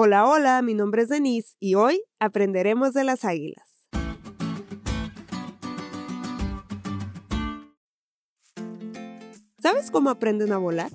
Hola, 0.00 0.28
hola, 0.28 0.62
mi 0.62 0.74
nombre 0.74 1.02
es 1.02 1.08
Denise 1.08 1.56
y 1.58 1.74
hoy 1.74 2.00
aprenderemos 2.20 2.94
de 2.94 3.02
las 3.02 3.24
águilas. 3.24 3.88
¿Sabes 9.60 9.90
cómo 9.90 10.10
aprenden 10.10 10.52
a 10.52 10.58
volar? 10.58 10.92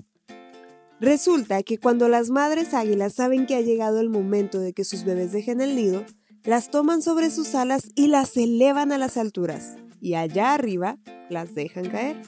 Resulta 1.02 1.63
que 1.63 1.79
cuando 1.79 2.08
las 2.08 2.29
madres 2.29 2.74
águilas 2.74 3.12
saben 3.12 3.46
que 3.46 3.55
ha 3.55 3.60
llegado 3.60 4.00
el 4.00 4.08
momento 4.08 4.62
de 4.62 4.71
que 4.71 4.86
sus 4.86 5.04
bebés 5.04 5.34
dejen 5.34 5.60
el 5.60 5.76
nido, 5.76 6.06
las 6.46 6.72
toman 6.72 7.02
sobre 7.02 7.30
sus 7.30 7.56
alas 7.56 7.90
y 7.96 8.08
las 8.08 8.38
elevan 8.38 8.94
a 8.94 8.98
las 8.98 9.18
alturas, 9.18 9.76
y 10.00 10.14
allá 10.14 10.54
arriba 10.54 10.98
las 11.30 11.56
dejan 11.56 11.90
caer. 11.90 12.22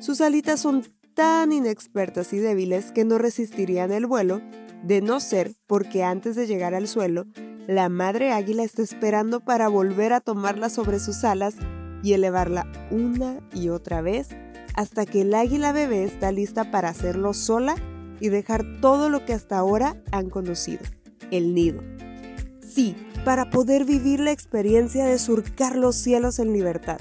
Sus 0.00 0.20
alitas 0.20 0.58
son 0.58 0.82
tan 1.14 1.52
inexpertas 1.52 2.32
y 2.32 2.38
débiles 2.38 2.90
que 2.90 3.04
no 3.04 3.16
resistirían 3.18 3.92
el 3.92 4.06
vuelo, 4.06 4.42
de 4.82 5.00
no 5.00 5.20
ser 5.20 5.52
porque 5.66 6.04
antes 6.04 6.36
de 6.36 6.46
llegar 6.46 6.74
al 6.74 6.88
suelo, 6.88 7.26
la 7.66 7.88
madre 7.88 8.32
águila 8.32 8.62
está 8.64 8.82
esperando 8.82 9.40
para 9.40 9.68
volver 9.68 10.12
a 10.12 10.20
tomarla 10.20 10.68
sobre 10.68 10.98
sus 10.98 11.24
alas 11.24 11.54
y 12.02 12.14
elevarla 12.14 12.70
una 12.90 13.40
y 13.54 13.68
otra 13.68 14.00
vez 14.00 14.28
hasta 14.74 15.06
que 15.06 15.22
el 15.22 15.34
águila 15.34 15.72
bebé 15.72 16.04
está 16.04 16.32
lista 16.32 16.70
para 16.70 16.88
hacerlo 16.88 17.34
sola 17.34 17.74
y 18.20 18.28
dejar 18.28 18.64
todo 18.80 19.08
lo 19.08 19.24
que 19.24 19.32
hasta 19.32 19.58
ahora 19.58 20.02
han 20.12 20.30
conocido, 20.30 20.82
el 21.30 21.54
nido. 21.54 21.82
Sí, 22.60 22.94
para 23.24 23.50
poder 23.50 23.84
vivir 23.84 24.20
la 24.20 24.32
experiencia 24.32 25.04
de 25.04 25.18
surcar 25.18 25.76
los 25.76 25.96
cielos 25.96 26.38
en 26.38 26.52
libertad. 26.52 26.98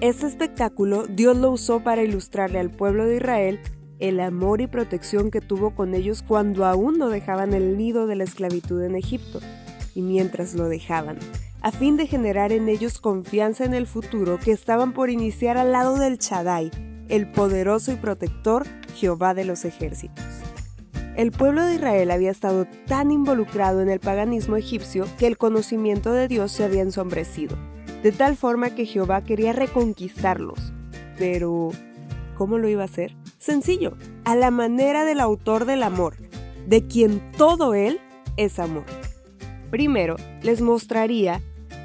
Este 0.00 0.26
espectáculo 0.26 1.06
Dios 1.06 1.36
lo 1.36 1.50
usó 1.50 1.82
para 1.82 2.02
ilustrarle 2.02 2.58
al 2.58 2.70
pueblo 2.70 3.06
de 3.06 3.16
Israel 3.16 3.60
el 3.98 4.20
amor 4.20 4.60
y 4.60 4.66
protección 4.66 5.30
que 5.30 5.40
tuvo 5.40 5.74
con 5.74 5.94
ellos 5.94 6.22
cuando 6.22 6.64
aún 6.64 6.98
no 6.98 7.08
dejaban 7.08 7.54
el 7.54 7.76
nido 7.76 8.06
de 8.06 8.16
la 8.16 8.24
esclavitud 8.24 8.82
en 8.82 8.96
Egipto, 8.96 9.40
y 9.94 10.02
mientras 10.02 10.54
lo 10.54 10.68
dejaban, 10.68 11.18
a 11.60 11.70
fin 11.70 11.96
de 11.96 12.06
generar 12.06 12.52
en 12.52 12.68
ellos 12.68 12.98
confianza 12.98 13.64
en 13.64 13.74
el 13.74 13.86
futuro 13.86 14.38
que 14.38 14.52
estaban 14.52 14.92
por 14.92 15.10
iniciar 15.10 15.56
al 15.56 15.72
lado 15.72 15.96
del 15.96 16.18
Chadai, 16.18 16.70
el 17.08 17.30
poderoso 17.30 17.92
y 17.92 17.96
protector 17.96 18.66
Jehová 18.96 19.34
de 19.34 19.44
los 19.44 19.64
ejércitos. 19.64 20.24
El 21.16 21.30
pueblo 21.30 21.64
de 21.64 21.76
Israel 21.76 22.10
había 22.10 22.32
estado 22.32 22.66
tan 22.86 23.12
involucrado 23.12 23.80
en 23.80 23.88
el 23.88 24.00
paganismo 24.00 24.56
egipcio 24.56 25.06
que 25.16 25.28
el 25.28 25.38
conocimiento 25.38 26.12
de 26.12 26.26
Dios 26.26 26.50
se 26.50 26.64
había 26.64 26.82
ensombrecido, 26.82 27.56
de 28.02 28.10
tal 28.10 28.36
forma 28.36 28.74
que 28.74 28.84
Jehová 28.84 29.22
quería 29.22 29.52
reconquistarlos. 29.52 30.72
Pero, 31.16 31.70
¿cómo 32.36 32.58
lo 32.58 32.68
iba 32.68 32.82
a 32.82 32.86
hacer? 32.86 33.14
Sencillo, 33.44 33.92
a 34.24 34.36
la 34.36 34.50
manera 34.50 35.04
del 35.04 35.20
autor 35.20 35.66
del 35.66 35.82
amor, 35.82 36.16
de 36.66 36.86
quien 36.86 37.20
todo 37.32 37.74
él 37.74 38.00
es 38.38 38.58
amor. 38.58 38.86
Primero, 39.70 40.16
les 40.42 40.62
mostraría 40.62 41.42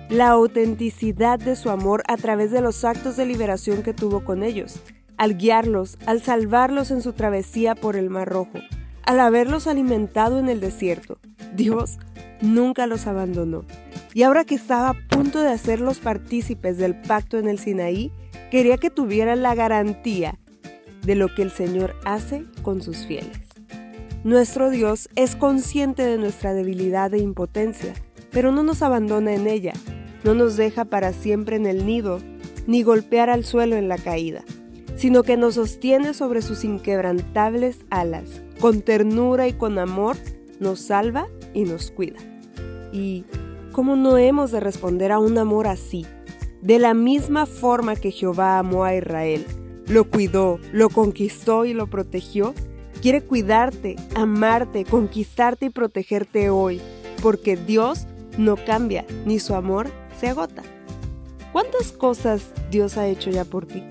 la 0.09 0.29
autenticidad 0.29 1.37
de 1.37 1.57
su 1.57 1.69
amor 1.69 2.01
a 2.07 2.15
través 2.15 2.51
de 2.51 2.61
los 2.61 2.85
actos 2.85 3.17
de 3.17 3.25
liberación 3.25 3.83
que 3.83 3.93
tuvo 3.93 4.23
con 4.23 4.41
ellos, 4.41 4.79
al 5.17 5.35
guiarlos, 5.35 5.97
al 6.05 6.21
salvarlos 6.21 6.91
en 6.91 7.01
su 7.01 7.11
travesía 7.11 7.75
por 7.75 7.97
el 7.97 8.09
Mar 8.09 8.29
Rojo, 8.29 8.59
al 9.03 9.19
haberlos 9.19 9.67
alimentado 9.67 10.39
en 10.39 10.47
el 10.47 10.61
desierto. 10.61 11.19
Dios 11.55 11.97
nunca 12.39 12.87
los 12.87 13.05
abandonó. 13.05 13.65
Y 14.13 14.23
ahora 14.23 14.45
que 14.45 14.55
estaba 14.55 14.91
a 14.91 15.07
punto 15.09 15.41
de 15.41 15.49
hacerlos 15.49 15.99
partícipes 15.99 16.77
del 16.77 17.01
pacto 17.01 17.37
en 17.37 17.49
el 17.49 17.59
Sinaí, 17.59 18.13
quería 18.49 18.77
que 18.77 18.89
tuvieran 18.89 19.43
la 19.43 19.55
garantía 19.55 20.39
de 21.03 21.15
lo 21.15 21.33
que 21.33 21.41
el 21.41 21.51
Señor 21.51 21.95
hace 22.05 22.45
con 22.61 22.81
sus 22.81 23.05
fieles. 23.05 23.39
Nuestro 24.23 24.69
Dios 24.69 25.09
es 25.15 25.35
consciente 25.35 26.03
de 26.03 26.17
nuestra 26.17 26.53
debilidad 26.53 27.13
e 27.13 27.19
impotencia, 27.19 27.93
pero 28.31 28.51
no 28.51 28.63
nos 28.63 28.81
abandona 28.81 29.33
en 29.33 29.47
ella, 29.47 29.73
no 30.23 30.33
nos 30.33 30.57
deja 30.57 30.85
para 30.85 31.13
siempre 31.13 31.55
en 31.55 31.65
el 31.65 31.85
nido, 31.85 32.19
ni 32.67 32.83
golpear 32.83 33.29
al 33.29 33.45
suelo 33.45 33.77
en 33.77 33.87
la 33.87 33.97
caída, 33.97 34.43
sino 34.95 35.23
que 35.23 35.37
nos 35.37 35.55
sostiene 35.55 36.13
sobre 36.13 36.41
sus 36.41 36.63
inquebrantables 36.63 37.85
alas. 37.89 38.41
Con 38.59 38.81
ternura 38.81 39.47
y 39.47 39.53
con 39.53 39.79
amor 39.79 40.17
nos 40.59 40.81
salva 40.81 41.27
y 41.53 41.63
nos 41.63 41.89
cuida. 41.89 42.19
¿Y 42.91 43.23
cómo 43.71 43.95
no 43.95 44.17
hemos 44.17 44.51
de 44.51 44.59
responder 44.59 45.13
a 45.13 45.19
un 45.19 45.37
amor 45.37 45.67
así? 45.67 46.05
De 46.61 46.77
la 46.77 46.93
misma 46.93 47.45
forma 47.45 47.95
que 47.95 48.11
Jehová 48.11 48.59
amó 48.59 48.83
a 48.83 48.93
Israel, 48.93 49.45
lo 49.89 50.07
cuidó, 50.07 50.59
lo 50.71 50.89
conquistó 50.89 51.65
y 51.65 51.73
lo 51.73 51.87
protegió, 51.87 52.53
quiere 53.01 53.21
cuidarte, 53.23 53.95
amarte, 54.15 54.85
conquistarte 54.85 55.65
y 55.65 55.69
protegerte 55.71 56.51
hoy, 56.51 56.79
porque 57.23 57.57
Dios 57.57 58.05
no 58.37 58.55
cambia, 58.55 59.05
ni 59.25 59.39
su 59.39 59.55
amor 59.55 59.89
se 60.19 60.27
agota. 60.27 60.61
¿Cuántas 61.51 61.91
cosas 61.91 62.51
Dios 62.69 62.97
ha 62.97 63.07
hecho 63.07 63.31
ya 63.31 63.45
por 63.45 63.65
ti? 63.65 63.83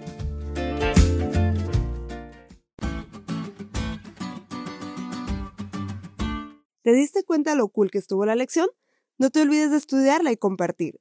¿Te 6.83 6.95
diste 6.95 7.25
cuenta 7.25 7.57
lo 7.57 7.69
cool 7.69 7.91
que 7.91 7.99
estuvo 7.99 8.25
la 8.25 8.37
lección? 8.37 8.69
No 9.19 9.31
te 9.31 9.43
olvides 9.43 9.73
de 9.73 9.77
estudiarla 9.77 10.31
y 10.31 10.37
compartir. 10.37 11.01